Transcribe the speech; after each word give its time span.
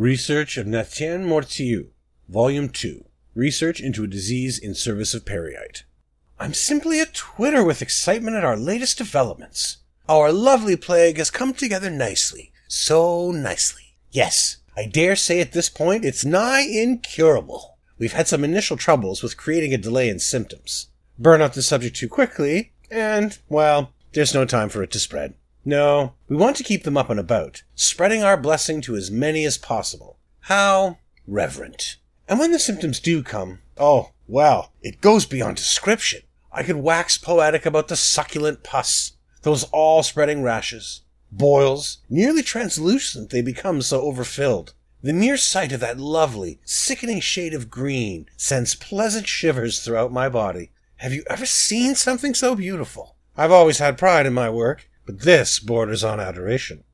Research 0.00 0.56
of 0.56 0.66
Nathien 0.66 1.26
Mortieu, 1.26 1.88
Volume 2.26 2.70
2. 2.70 3.04
Research 3.34 3.82
into 3.82 4.02
a 4.02 4.06
disease 4.06 4.58
in 4.58 4.74
service 4.74 5.12
of 5.12 5.26
Pereite. 5.26 5.82
I'm 6.38 6.54
simply 6.54 7.00
a 7.00 7.04
twitter 7.04 7.62
with 7.62 7.82
excitement 7.82 8.34
at 8.34 8.42
our 8.42 8.56
latest 8.56 8.96
developments. 8.96 9.76
Our 10.08 10.32
lovely 10.32 10.74
plague 10.74 11.18
has 11.18 11.30
come 11.30 11.52
together 11.52 11.90
nicely. 11.90 12.50
So 12.66 13.30
nicely. 13.30 13.98
Yes, 14.10 14.62
I 14.74 14.86
dare 14.86 15.16
say 15.16 15.38
at 15.38 15.52
this 15.52 15.68
point 15.68 16.06
it's 16.06 16.24
nigh 16.24 16.62
incurable. 16.62 17.76
We've 17.98 18.14
had 18.14 18.26
some 18.26 18.42
initial 18.42 18.78
troubles 18.78 19.22
with 19.22 19.36
creating 19.36 19.74
a 19.74 19.76
delay 19.76 20.08
in 20.08 20.18
symptoms. 20.18 20.88
Burn 21.18 21.42
out 21.42 21.52
the 21.52 21.60
subject 21.60 21.94
too 21.94 22.08
quickly, 22.08 22.72
and, 22.90 23.38
well, 23.50 23.92
there's 24.14 24.32
no 24.32 24.46
time 24.46 24.70
for 24.70 24.82
it 24.82 24.92
to 24.92 24.98
spread. 24.98 25.34
No, 25.70 26.14
we 26.26 26.34
want 26.34 26.56
to 26.56 26.64
keep 26.64 26.82
them 26.82 26.96
up 26.96 27.10
and 27.10 27.20
about, 27.20 27.62
spreading 27.76 28.24
our 28.24 28.36
blessing 28.36 28.80
to 28.80 28.96
as 28.96 29.08
many 29.08 29.44
as 29.44 29.56
possible. 29.56 30.18
How 30.40 30.98
reverent. 31.28 31.96
And 32.28 32.40
when 32.40 32.50
the 32.50 32.58
symptoms 32.58 32.98
do 32.98 33.22
come, 33.22 33.60
oh, 33.78 34.10
well, 34.26 34.72
it 34.82 35.00
goes 35.00 35.26
beyond 35.26 35.58
description. 35.58 36.22
I 36.50 36.64
could 36.64 36.78
wax 36.78 37.18
poetic 37.18 37.66
about 37.66 37.86
the 37.86 37.94
succulent 37.94 38.64
pus, 38.64 39.12
those 39.42 39.62
all 39.70 40.02
spreading 40.02 40.42
rashes, 40.42 41.02
boils, 41.30 41.98
nearly 42.10 42.42
translucent 42.42 43.30
they 43.30 43.40
become 43.40 43.80
so 43.80 44.00
overfilled. 44.00 44.74
The 45.04 45.12
mere 45.12 45.36
sight 45.36 45.70
of 45.70 45.78
that 45.78 46.00
lovely, 46.00 46.58
sickening 46.64 47.20
shade 47.20 47.54
of 47.54 47.70
green 47.70 48.26
sends 48.36 48.74
pleasant 48.74 49.28
shivers 49.28 49.78
throughout 49.78 50.12
my 50.12 50.28
body. 50.28 50.72
Have 50.96 51.12
you 51.12 51.22
ever 51.30 51.46
seen 51.46 51.94
something 51.94 52.34
so 52.34 52.56
beautiful? 52.56 53.14
I've 53.36 53.52
always 53.52 53.78
had 53.78 53.96
pride 53.96 54.26
in 54.26 54.34
my 54.34 54.50
work, 54.50 54.89
but 55.10 55.22
this 55.22 55.58
borders 55.58 56.04
on 56.04 56.20
adoration. 56.20 56.84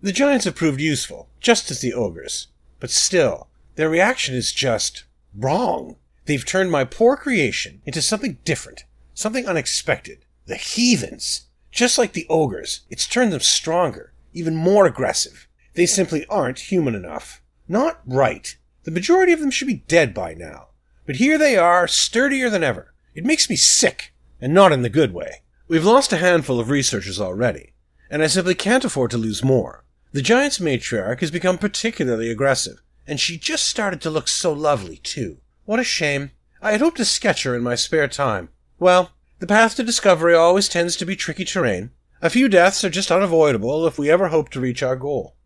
The 0.00 0.10
giants 0.10 0.46
have 0.46 0.54
proved 0.54 0.80
useful, 0.80 1.28
just 1.38 1.70
as 1.70 1.82
the 1.82 1.92
ogres, 1.92 2.46
but 2.80 2.90
still, 2.90 3.48
their 3.74 3.90
reaction 3.90 4.34
is 4.34 4.52
just 4.52 5.04
wrong. 5.36 5.96
They've 6.24 6.46
turned 6.46 6.70
my 6.70 6.84
poor 6.84 7.14
creation 7.14 7.82
into 7.84 8.00
something 8.00 8.38
different, 8.46 8.84
something 9.12 9.46
unexpected. 9.46 10.24
The 10.46 10.56
heathens! 10.56 11.48
Just 11.70 11.98
like 11.98 12.14
the 12.14 12.26
ogres, 12.30 12.80
it's 12.88 13.06
turned 13.06 13.34
them 13.34 13.40
stronger, 13.40 14.14
even 14.32 14.56
more 14.56 14.86
aggressive. 14.86 15.46
They 15.74 15.84
simply 15.84 16.24
aren't 16.28 16.70
human 16.70 16.94
enough. 16.94 17.42
Not 17.68 18.00
right. 18.06 18.56
The 18.84 18.90
majority 18.90 19.32
of 19.32 19.40
them 19.40 19.50
should 19.50 19.68
be 19.68 19.84
dead 19.88 20.14
by 20.14 20.32
now. 20.32 20.68
But 21.04 21.16
here 21.16 21.36
they 21.36 21.58
are, 21.58 21.86
sturdier 21.86 22.48
than 22.48 22.64
ever. 22.64 22.94
It 23.14 23.26
makes 23.26 23.50
me 23.50 23.56
sick, 23.56 24.14
and 24.40 24.54
not 24.54 24.72
in 24.72 24.80
the 24.80 24.88
good 24.88 25.12
way. 25.12 25.42
We've 25.72 25.86
lost 25.86 26.12
a 26.12 26.18
handful 26.18 26.60
of 26.60 26.68
researchers 26.68 27.18
already, 27.18 27.72
and 28.10 28.22
I 28.22 28.26
simply 28.26 28.54
can't 28.54 28.84
afford 28.84 29.10
to 29.12 29.16
lose 29.16 29.42
more. 29.42 29.84
The 30.12 30.20
Giant's 30.20 30.58
matriarch 30.58 31.20
has 31.20 31.30
become 31.30 31.56
particularly 31.56 32.30
aggressive, 32.30 32.82
and 33.06 33.18
she 33.18 33.38
just 33.38 33.66
started 33.66 34.02
to 34.02 34.10
look 34.10 34.28
so 34.28 34.52
lovely, 34.52 34.98
too. 34.98 35.38
What 35.64 35.80
a 35.80 35.82
shame. 35.82 36.32
I 36.60 36.72
had 36.72 36.82
hoped 36.82 36.98
to 36.98 37.06
sketch 37.06 37.44
her 37.44 37.56
in 37.56 37.62
my 37.62 37.74
spare 37.74 38.06
time. 38.06 38.50
Well, 38.78 39.12
the 39.38 39.46
path 39.46 39.76
to 39.76 39.82
discovery 39.82 40.34
always 40.34 40.68
tends 40.68 40.94
to 40.96 41.06
be 41.06 41.16
tricky 41.16 41.46
terrain. 41.46 41.92
A 42.20 42.28
few 42.28 42.50
deaths 42.50 42.84
are 42.84 42.90
just 42.90 43.10
unavoidable 43.10 43.86
if 43.86 43.98
we 43.98 44.10
ever 44.10 44.28
hope 44.28 44.50
to 44.50 44.60
reach 44.60 44.82
our 44.82 44.94
goal. 44.94 45.36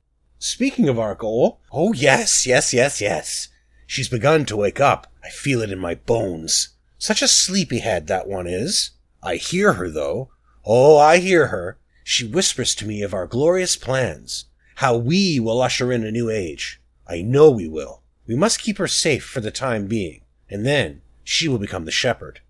Speaking 0.40 0.88
of 0.88 0.98
our 0.98 1.14
goal, 1.14 1.60
oh 1.70 1.92
yes, 1.92 2.48
yes, 2.48 2.74
yes, 2.74 3.00
yes. 3.00 3.46
She's 3.86 4.08
begun 4.08 4.44
to 4.46 4.56
wake 4.56 4.80
up. 4.80 5.06
I 5.22 5.28
feel 5.28 5.62
it 5.62 5.70
in 5.70 5.78
my 5.78 5.94
bones. 5.94 6.70
Such 6.98 7.22
a 7.22 7.28
sleepyhead 7.28 8.08
that 8.08 8.26
one 8.26 8.48
is. 8.48 8.90
I 9.26 9.36
hear 9.36 9.72
her 9.72 9.90
though. 9.90 10.30
Oh, 10.64 10.96
I 10.96 11.18
hear 11.18 11.48
her. 11.48 11.78
She 12.04 12.24
whispers 12.24 12.76
to 12.76 12.86
me 12.86 13.02
of 13.02 13.12
our 13.12 13.26
glorious 13.26 13.74
plans. 13.74 14.44
How 14.76 14.96
we 14.96 15.40
will 15.40 15.60
usher 15.60 15.90
in 15.90 16.04
a 16.04 16.12
new 16.12 16.30
age. 16.30 16.80
I 17.08 17.22
know 17.22 17.50
we 17.50 17.66
will. 17.66 18.02
We 18.28 18.36
must 18.36 18.62
keep 18.62 18.78
her 18.78 18.86
safe 18.86 19.24
for 19.24 19.40
the 19.40 19.50
time 19.50 19.88
being, 19.88 20.20
and 20.48 20.64
then 20.64 21.02
she 21.24 21.48
will 21.48 21.58
become 21.58 21.86
the 21.86 21.90
shepherd. 21.90 22.40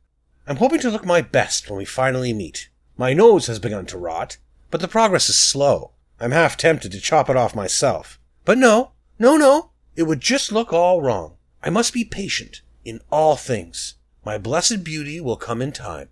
I'm 0.47 0.57
hoping 0.57 0.81
to 0.81 0.91
look 0.91 1.07
my 1.07 1.23
best 1.23 1.71
when 1.71 1.79
we 1.79 1.87
finally 1.87 2.35
meet. 2.35 2.69
My 2.99 3.15
nose 3.15 3.47
has 3.47 3.59
begun 3.59 3.87
to 3.87 3.99
rot, 3.99 4.37
but 4.71 4.83
the 4.83 4.89
progress 4.89 5.31
is 5.31 5.39
slow. 5.39 5.93
I'm 6.21 6.33
half 6.33 6.59
tempted 6.59 6.93
to 6.93 7.01
chop 7.01 7.31
it 7.31 7.37
off 7.37 7.55
myself. 7.55 8.21
But 8.45 8.59
no, 8.59 8.93
no, 9.19 9.39
no. 9.39 9.71
It 9.97 10.03
would 10.03 10.21
just 10.21 10.53
look 10.53 10.75
all 10.75 11.01
wrong. 11.01 11.37
I 11.63 11.71
must 11.71 11.95
be 11.95 12.05
patient 12.05 12.61
in 12.85 13.01
all 13.11 13.35
things. 13.37 13.95
My 14.27 14.37
blessed 14.37 14.85
beauty 14.85 15.23
will 15.23 15.37
come 15.37 15.63
in 15.63 15.73
time. 15.73 16.11